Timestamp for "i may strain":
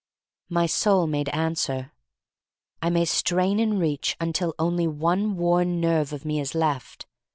2.81-3.59